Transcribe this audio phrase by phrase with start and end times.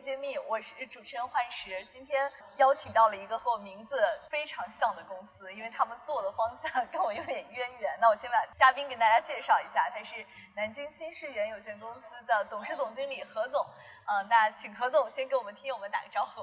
[0.00, 1.84] 揭秘》，我是主持人幻石。
[1.88, 7.98] 今天邀请到了一个和我名字非常像的公司，因为他们做的方向 跟我有点渊源。
[8.00, 10.24] 那我先把嘉宾给大家介绍一下，他是
[10.56, 13.64] 南京新世源有限公司的董事总经理何总。
[14.06, 16.42] 呃，那请何总先给我们听友们打个招呼。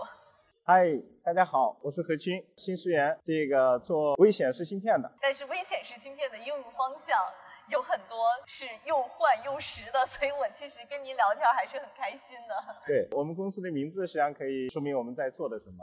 [0.64, 0.86] 嗨，
[1.24, 5.12] 大家好，我是何军，新世源这个做微显示芯片的。
[5.20, 7.18] 但是微显示芯片的应用方向。
[7.72, 12.54] 有很多是又换又实的，所以我其实跟您聊天还是很开心的。
[12.86, 15.78] 对我们公司的名字，实际上可以说明我们在做的什么，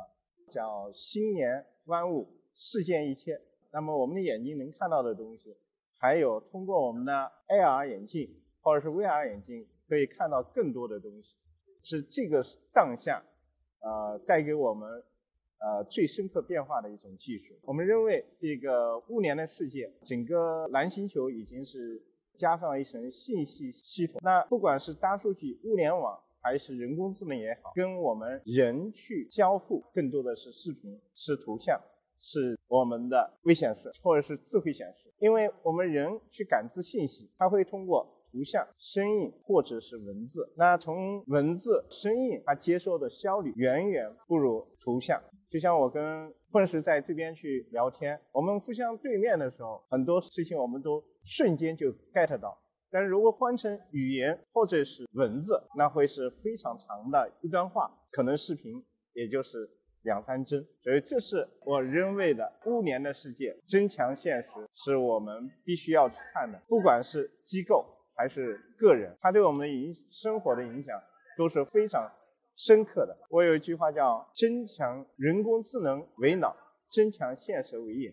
[0.49, 3.41] 叫心念万物，世见一切。
[3.73, 5.57] 那么我们的眼睛能看到的东西，
[5.99, 7.13] 还有通过我们的
[7.49, 8.29] AR 眼镜
[8.61, 11.39] 或者是 VR 眼镜，可以看到更多的东西，
[11.83, 13.23] 是这个当下，
[13.81, 15.03] 呃，带给我们。
[15.61, 17.55] 呃，最深刻变化的一种技术。
[17.63, 22.01] 我们认为，这个物联的世界，整个蓝星球已经是
[22.37, 24.21] 加上了一层信息系统。
[24.23, 31.77] 那不管是大数据、物联网，还是人工智能也好，跟我们人去交互，更多的是视频、是图像、
[32.21, 35.13] 是我们的微显示或者是智慧显示。
[35.19, 40.49] 因为我们人去感知信息，它会通过图像、声音或者是文字。
[40.57, 45.21] 那从文字、声音，它接受的效率远远不如图像。
[45.51, 52.57] 就像我跟混石在这边去聊天，我们互相对面的时候，很多事情我们都瞬间就 get 到。
[52.91, 59.69] 但是如果换成语言或者是文字，那会是非常长的一段话，可能视频也就是
[60.03, 60.63] 两三帧。
[60.83, 66.61] 所以这是我认为的物联的世界，增强现实是我们必须要去看的。
[66.67, 70.99] 不管是机构还是个人，它对我们影生活的影响
[71.39, 72.07] 都是非常。
[72.59, 76.57] 深刻的，我有一句话叫“增强人工智能为脑，
[76.89, 78.13] 增强现实为眼”，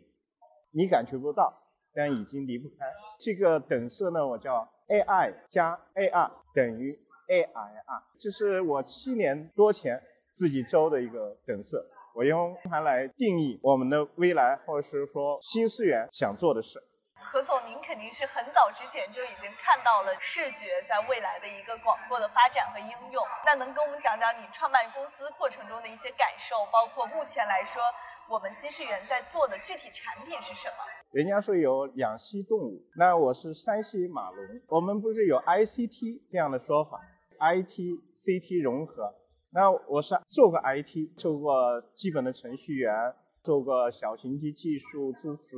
[0.70, 1.52] 你感觉不到，
[1.96, 2.86] 但已经离不开。
[3.20, 6.96] 这个等式呢，我叫 AI 加 AR 等于
[7.28, 16.80] AIR，这是我七年多前自己周的一个等式，我用它来定义我们的未来，或者是说新思源想做的事。
[17.26, 23.26] 何总，您肯定是很早之前就已经看到了视觉在未来的一个广阔的发展和应用。
[23.44, 27.82] 那能跟我们讲讲你创办公司过程中的一些感受，包括目前来说
[28.30, 30.86] 我们新视源在做的具体产品是什么？
[31.12, 34.46] 人家说有两栖动物，那我是山西马龙。
[34.68, 37.02] 我们不是有 ICT 这样的说法
[37.40, 39.14] ，IT CT 融合。
[39.52, 42.94] 那我是做过 IT，做过基本的程序员，
[43.42, 45.58] 做过小型机技术支持。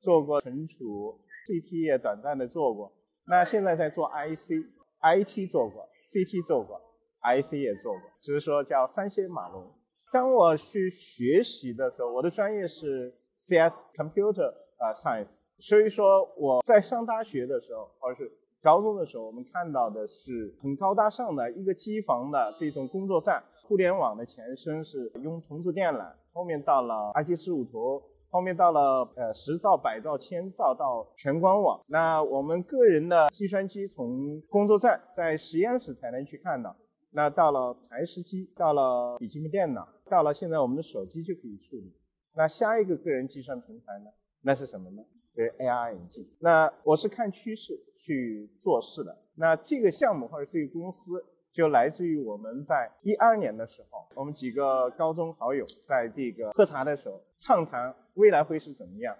[0.00, 2.90] 做过存储，CT 也短暂的做过，
[3.26, 6.80] 那现在在做 IC，IT 做过，CT 做过
[7.22, 9.70] ，IC 也做过，只是说叫三线马龙。
[10.10, 18.32] 当我去学习的时候，我的专业是 CS Computer 啊 Science，所以说我在上大学的时候，或者是
[18.62, 28.02] 高中的时候，我们看到的是很高大上的一个机房的这种工作站，互联网的前身是用同质电缆，后面到了 IT 十五图。
[28.30, 36.74] 后面到了呃十兆、百兆、千兆到全光网，那我们个人的计算机从工作站在实验室才能去看到，
[37.10, 41.92] 那到了台式机，到了笔记本电脑，到了现在我们的手机就可以处理。
[42.36, 44.10] 那下一个个人计算平台呢？
[44.42, 45.02] 那是什么呢？
[45.34, 46.24] 就是 AR 眼镜。
[46.38, 49.16] 那我是看趋势去做事的。
[49.34, 51.24] 那这个项目或者这个公司。
[51.52, 59.16] 就来自于我们在一二年的时候，我们几个高中好友在这个喝茶的时候畅谈未来会是怎么样。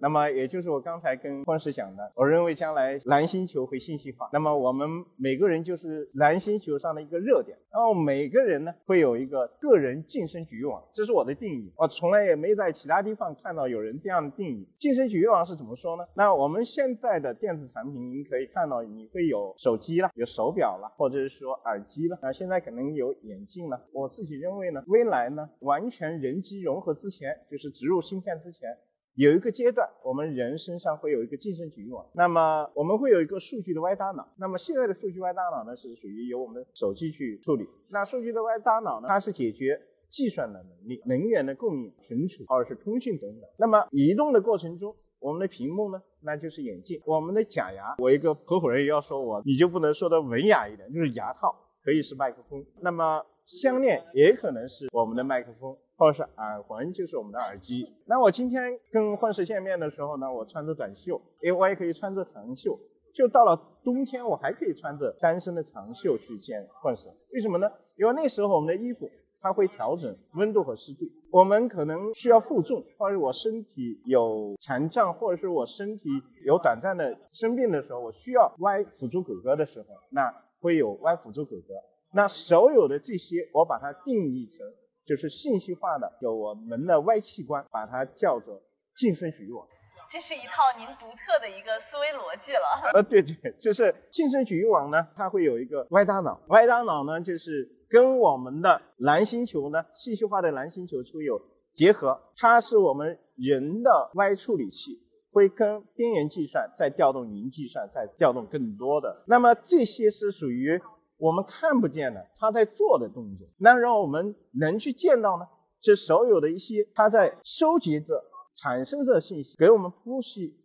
[0.00, 4.30] 那么，也就是我刚才跟方石讲的，我认为将来蓝星球会信息化。
[4.32, 7.56] 那么，我们每个人就是蓝星球上的一个热点。
[7.70, 11.70] 然后，每个人呢会有一个个人晋升局域网，这是我的定义。
[11.76, 14.66] 我从来也没在其他地方看到有人这样的定义。
[14.78, 16.04] 晋升局域网是怎么说呢？
[16.14, 22.18] 那我们现在的电子产品，您可以看到，你会有手机了，有手表了，或者是说耳机了。
[22.22, 23.78] 那现在可能有眼镜了。
[23.92, 28.74] 我自己认为呢，未来呢，完全人机融合之前，就是植入芯片之前。
[29.14, 34.26] 有一个阶段，我们人身上会有一个晋升局域网，那么我们会有一个数据的外大脑。
[34.38, 37.68] 那么现在的数据外大脑呢，是属于由我们手机去处理。
[37.88, 43.50] 那数据的外大脑呢，它是解决计算的能力、能源的供应、存储或者是通讯等等。
[43.58, 47.00] 那么移动的过程中，我们的屏幕呢，那就是眼镜。
[47.04, 51.54] 我们的假牙，我一个合伙人也要说我，你就不能说的文雅一点，就是牙套
[51.84, 52.64] 可以是麦克风。
[52.80, 55.76] 那么项链也可能是我们的麦克风。
[56.00, 57.84] 或者是耳环就是我们的耳机。
[58.06, 58.58] 那我今天
[58.90, 62.74] 跟幻视见面的时候呢，我穿着短袖，因为我也可以穿着长袖。
[63.12, 63.54] 就到了
[63.84, 67.06] 冬天，我还可以穿着单身的长袖去见幻视。
[67.34, 67.70] 为什么呢？
[67.98, 69.06] 因为那时候我们的衣服
[69.42, 71.00] 它会调整温度和湿度。
[71.30, 76.08] 我们可能需要负重，或者我身体有残障，或者是我身体
[76.46, 81.74] 有短暂的生病的时候，我需要歪辅助骨骼的时候，那会有 Y 辅助骨骼。
[82.12, 84.66] 那所有的这些，我把它定义成
[85.06, 88.60] 就是信息化的，有我们的 Y 器官，把它叫做
[88.96, 89.66] 近身举网。
[90.10, 92.90] 这是一套您独特的一个思维逻辑了。
[92.94, 101.40] 呃，对对，就是近身举网呢，它会有一个 Y 大脑，，Y 大脑呢就是跟我们的蓝星球呢，信息化的蓝星球就有
[101.72, 109.24] 结合，它是我们人的 Y 处理器，会跟边缘计算再调动云计算，再调动更多的。
[109.26, 110.80] 那么这些是属于
[111.16, 113.46] 我们看不见的，它在做的动作。
[113.58, 115.46] 那让我们能去见到呢，
[115.80, 118.26] 这所有的一些它在收集着。
[118.52, 120.58] 产生着信息，给我们剖析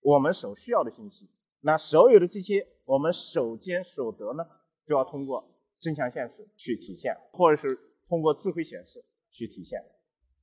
[0.00, 1.28] 我们所需要的信息。
[1.62, 4.44] 那所有的这些，我们手兼所得呢，
[4.86, 5.44] 就要通过
[5.76, 7.76] 增强现实去体现，或者是
[8.08, 9.82] 通过智慧显示去体现。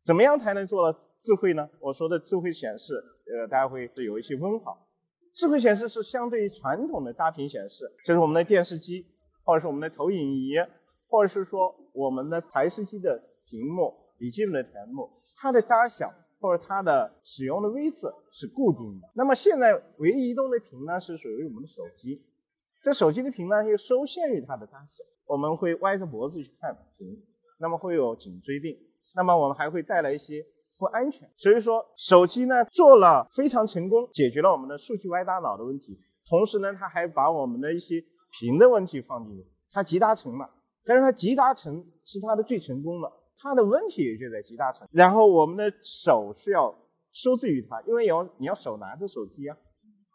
[0.03, 1.69] 怎么样才能做到智慧呢？
[1.79, 4.87] 我说的智慧显示，呃，大家会是有一些问号。
[5.33, 9.05] 智慧显示是相对于传统的大屏显示，就是我们的电视机，
[9.43, 10.55] 或者是我们的投影仪，
[11.07, 16.11] 或者是说我们的台式机的屏幕、笔记本的屏幕，它的大小。
[16.41, 19.11] 或者它的使用的位置是固定的。
[19.13, 22.25] 那么现在唯一移动的屏呢，是属于我们的手机。
[22.81, 27.21] 这手机的屏呢，又受限于它的大小，我们会歪着脖子去看屏，
[27.59, 28.73] 那么会有颈椎病。
[29.15, 30.41] 那么我们还会带来一些
[30.79, 31.29] 不安全。
[31.35, 35.99] 所以说，手机呢做了非常成功，解决了我们的数据歪大脑的问题。
[36.27, 38.03] 同时呢，它还把我们的一些
[38.39, 40.49] 屏的问题放进去，它集大成了。
[40.85, 43.11] 但是它集大成是它的最成功的。
[43.41, 46.75] 它的问题也就在集大成，然后我们的手是要
[47.11, 49.57] 收制于它，因为要你要手拿着手机啊，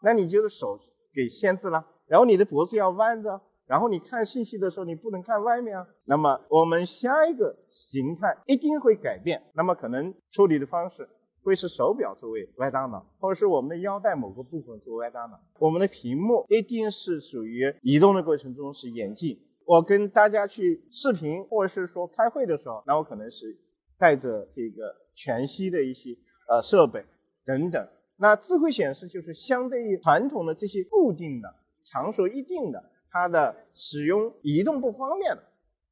[0.03, 0.77] 那你就是手
[1.11, 5.87] 给限制了，然后你的脖子要弯着，然后你看信息的时候你不能看外面啊。
[6.05, 11.07] 那么我们下一个形态一定会改变，那么可能处理的方式
[11.43, 19.39] 会是手表作为外大脑，或者是我们的腰带某个部分作为外大脑，我们的屏幕一定是属于移动的过程中是眼镜。
[19.65, 23.57] 我跟大家去视频，或者是说开会的时候，那我可能是
[23.97, 26.11] 带着这个全息的一些
[26.47, 27.03] 呃设备
[27.43, 27.87] 等等。
[28.17, 31.53] 那智慧显示就是相对于传统的这些固定的
[31.83, 35.41] 场所一定的，它的使用移动不方便的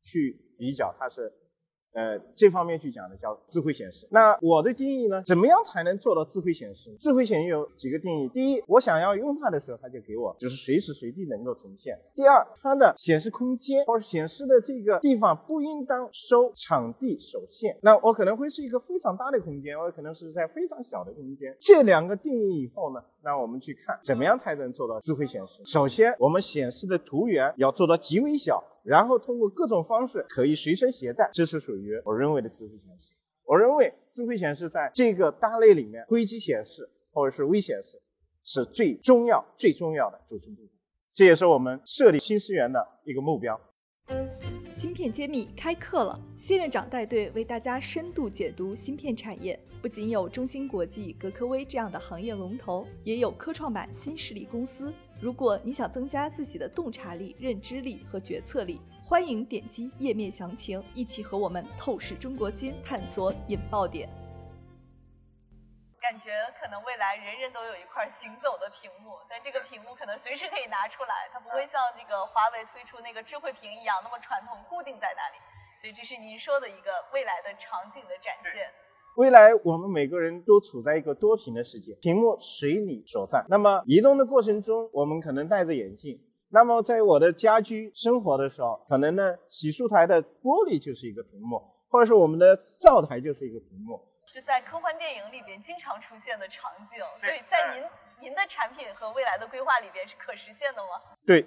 [0.01, 1.31] 去比较，它是。
[1.94, 4.07] 呃，这方面去讲的叫智慧显示。
[4.12, 5.22] 那我的定义呢？
[5.24, 6.94] 怎么样才能做到智慧显示？
[6.98, 17.78] 智慧显示有几个定义：第一，我想要用它的时候，它就给我，就是随时随地能够呈现；第二，它的显示空间或者显示的这个地方不应当受场地受限。
[17.81, 21.56] 那我可能会是一个非常大的空间，我可能是在非常小的空间。
[21.60, 25.62] 这两个定义以后呢，那我们去看怎么样才能做到智慧显示。
[25.66, 28.63] 首先，我们显示的图源要做到极为小。
[28.83, 33.13] 然后通过各种方式可以随身携带，这是属于我认为的智慧显示。
[33.45, 38.01] 我认为智慧显示在这个大类里面，硅基显示或者是微显示
[38.44, 40.71] 是最重要、最重要的组成部分。
[41.13, 43.59] 这也是我们设立新思源的一个目标。
[44.71, 49.59] 芯片揭秘开课了，谢院长带队为大家深度解读芯片产业。
[49.81, 54.92] 不仅有中芯国际、格科微这样的行业龙头，也有科创板新势力公司。
[55.23, 64.09] 如果你想增加自己的洞察力、认知力和决策力，欢迎点击页面详情，一起和我们透视中国芯，探索引爆点。
[66.01, 75.39] 感觉可能未来人人都有一块行走的屏幕，但这个屏幕可能随时可以拿出来，它不会像那个华为推出那个智慧屏一样那么传统，固定在那里。
[75.80, 78.69] 所以这是您说的一个未来的场景的展现。
[79.15, 83.45] 未来我们每个人都处在一个多屏的世界，屏幕随你所在。
[83.47, 86.19] 那么移动的过程中，我们可能戴着眼镜。
[86.49, 93.99] 那么在我的家居生活的时候，可能呢洗漱台的玻璃就是一个屏幕，或者是我们的灶台就是一个屏幕。
[94.25, 97.83] 是在科幻电影里边经常出现的场景，所以在您
[98.21, 101.01] 您的产品和未来的规划里边是可实现的吗？
[101.23, 101.45] 对，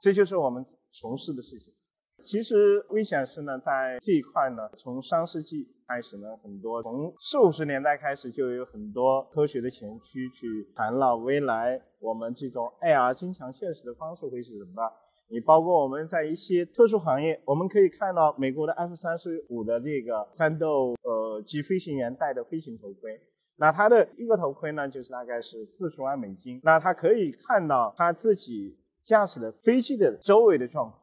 [0.00, 1.74] 这就是我们从事的事情。
[2.22, 14.90] 其实微显示呢，在这一块呢，从上世纪开始呢，很多从四五十年代开始就有很多科学的前驱去谈了未来我们这种 AR 增强现实的方式会是什么。
[15.28, 23.18] 你包括我们在一些特殊行业，我们可以看到美国的 F 三十五的这个战斗呃机飞行员戴的飞行头盔，
[23.56, 26.60] 那它的一个头盔呢，就是大概是四十万美金。
[26.62, 31.01] 那他可以看到他自己驾驶的飞机的周围的状况，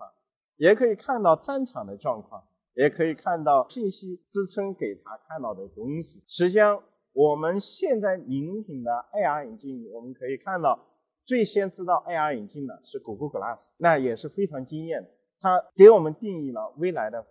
[0.59, 2.43] 也可以看到战场的状况，
[2.75, 6.21] 也可以看到信息支撑给他看到的东西。
[6.27, 10.77] 实际上，我们现在名品的 AR 眼镜，我们可以看到，
[11.25, 17.25] 最先知道 AR 眼镜的是 Google Glass，那也是非常惊艳的，它给我们定义了未来的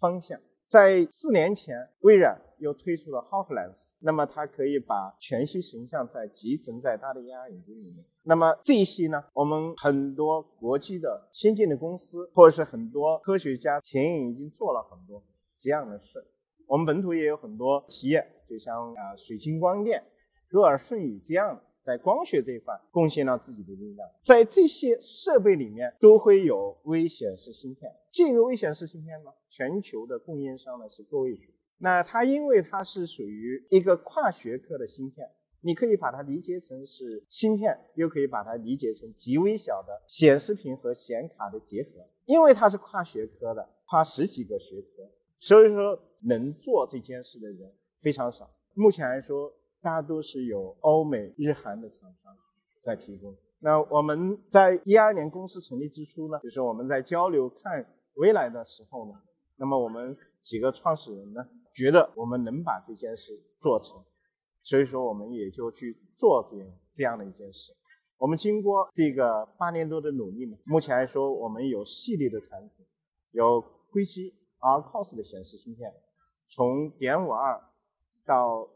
[0.00, 0.38] 方向。
[0.68, 8.04] 在四年前，微软又推出了 HoloLens，那么它可以把全息形象在集成在它的 AR 眼镜里面。
[8.22, 15.22] 那么这一些呢，我们很多国际的先进的公司，或者是很多科学家前沿已经做了很多
[15.56, 16.24] 这样的事。
[16.66, 20.02] 我们本土也有很多企业，就像啊水晶光电、
[20.48, 21.60] 歌尔顺宇这样。
[21.80, 27.90] 在光学这一块贡献了自己的力量，在这些设备里面都会有微显示芯片。
[28.10, 31.50] 这个微显示芯片呢，全球的供应商呢是个位数。
[31.78, 35.28] 那它因为它是属于一个跨学科的芯片，
[35.60, 41.90] 你可以把它理解成是芯片，又可以把它理解成极微小的显示屏和显卡的结合。
[42.26, 45.08] 因为它是跨学科的，跨十几个学科，
[45.38, 48.50] 所以说能做这件事的人非常少。
[48.74, 49.52] 目前来说。
[49.80, 52.36] 大家都是有欧美日韩的厂商
[52.80, 53.32] 在提供。
[53.60, 59.12] 那我们在一二年公司成立之初呢，就是我们在交流看未来的时候呢，
[59.54, 64.02] 那么我们几个创始人呢，觉得我们能把这件事做成，
[64.62, 67.72] 所以说我们也就去做这样这样的一件事。
[68.16, 72.86] 我们经过这个八年多的努力呢，目前来说我们有系列的产品，
[73.32, 75.92] 有硅基 R cos 的显示芯片，
[76.48, 77.60] 从点五二
[78.24, 78.68] 到。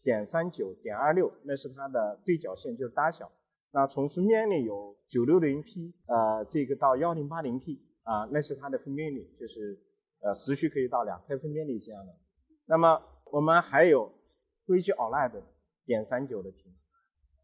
[0.00, 3.30] 点三九点二六，那是它的对角线，就是大小。
[3.72, 9.78] 那从分辨率有九六零 P，呃，这个到幺零八零 P，啊，那是它的分辨率，就是
[10.20, 12.14] 呃时序可以到两 K 分辨率这样的。
[12.66, 14.12] 那么我们还有
[14.66, 15.42] 硅基 OLED
[15.84, 16.74] 点三九的屏，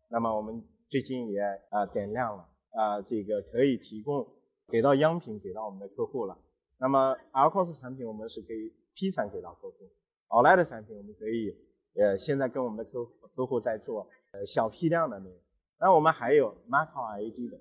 [0.09, 1.41] 那么我们最近也
[1.71, 4.27] 啊点亮了，啊，这个可以提供
[4.69, 6.39] 给到样品给到我们的客户了。
[6.79, 9.91] 那么 R cos 产品我们是可以批产给到客户
[10.29, 11.65] ，OLED 产品我们可以。
[11.97, 15.31] 呃，现在跟我们的客户客户在做呃小批量的那，
[15.79, 17.61] 那我们还有 Macro LED 的，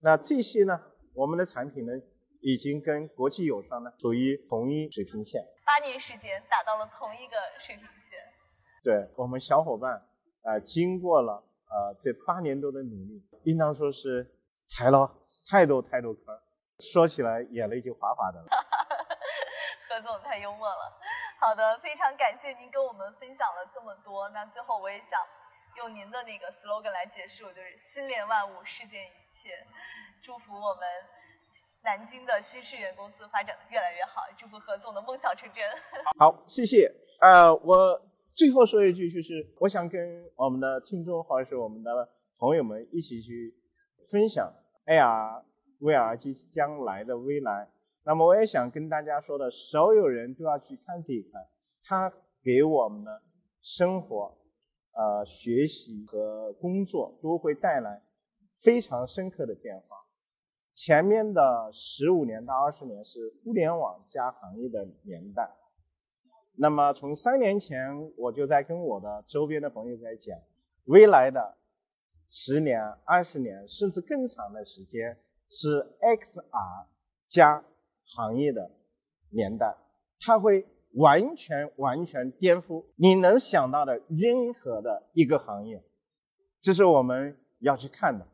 [0.00, 0.78] 那这些呢，
[1.14, 1.92] 我们的产品呢，
[2.42, 5.42] 已经跟国际友商呢处于同一水平线。
[5.64, 8.18] 八年时间达到了同一个水平线。
[8.82, 10.02] 对我们小伙伴，
[10.42, 11.34] 呃，经过了
[11.70, 14.28] 呃这八年多的努力，应当说是
[14.66, 15.08] 踩了
[15.48, 16.24] 太多太多坑，
[16.92, 18.46] 说起来眼泪就哗哗的了。
[19.88, 20.98] 何总太幽默了。
[21.38, 24.28] 好的，非常感谢您跟我们分享了这么多。
[24.30, 25.20] 那最后我也想
[25.76, 29.50] 用您的那个 slogan 来结束，就是“心连万物，世间一切”。
[30.24, 30.82] 祝福我们
[31.84, 35.62] 南京的新世源公司发展的越来越好，祝福何总的梦想成真。
[36.18, 36.90] 好，谢谢。
[37.20, 38.00] 呃，我
[38.32, 43.54] 最后说一句，就是我想跟我们的听众或者是我们的朋友们一起去
[44.10, 44.52] 分享
[44.86, 45.44] AR、
[45.80, 47.68] VR 即将来的未来。
[48.04, 51.40] 那么我也想跟大家说的，所有人都要去看这一块，
[51.84, 53.22] 它给我们的
[53.60, 54.36] 生活、
[54.92, 58.02] 呃学习和工作都会带来
[58.58, 60.01] 非常深刻的变化。
[60.74, 65.50] 前面的十五年到二十年是互联网加行业的年代，
[66.56, 67.78] 那么从三年前
[68.16, 70.38] 我就在跟我的周边的朋友在讲，
[70.84, 71.58] 未来的
[72.28, 76.86] 十年、二十年甚至更长的时间是 XR
[77.28, 77.64] 加。
[78.04, 78.70] 行业的
[79.30, 79.74] 年代，
[80.20, 85.82] 它会完全完全颠覆你能想到的任何的一个行业，
[86.60, 88.26] 这是我们要去看的，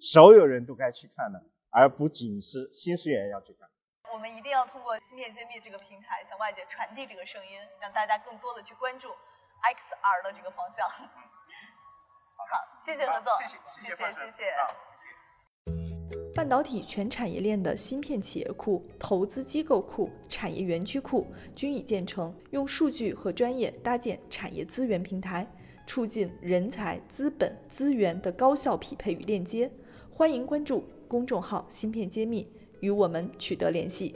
[0.00, 1.40] 所有人都该去看的，
[1.76, 3.68] 而不仅是新思源要去看。
[4.10, 10.88] 我们一定要通过芯片揭秘这个平台，向外界传递这个声音，让大家更多的去关注 XR 的这个方向。
[10.88, 11.04] 好，
[12.80, 14.44] 谢谢何总，谢谢谢谢谢谢。
[16.34, 25.46] 半导体全产业链的芯片企业库、投资机构库、产业园区库均已建成，用数据和专业搭建产业资源平台，
[25.86, 29.70] 促进人才、资本、资源的高效匹配与链接。
[30.14, 32.46] 欢迎关注公众号“芯片揭秘”，
[32.80, 34.14] 与我们取得联系。